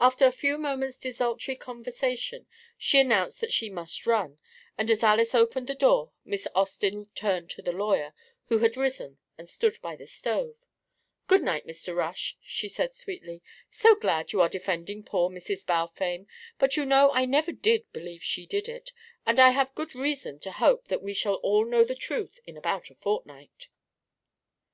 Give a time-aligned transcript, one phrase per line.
[0.00, 2.46] After a few moments' desultory conversation,
[2.78, 4.38] she announced that she "must run,"
[4.78, 8.14] and as Alys opened the door, Miss Austin turned to the lawyer,
[8.46, 10.64] who had risen and stood by the stove.
[11.26, 11.94] "Good night, Mr.
[11.94, 13.42] Rush," she said sweetly.
[13.70, 15.66] "So glad you are defending poor Mrs.
[15.66, 16.24] Balfame,
[16.58, 18.94] but you know I never did believe she did it,
[19.26, 22.56] and I have good reason to hope that we shall all know the truth in
[22.56, 23.68] about a fortnight."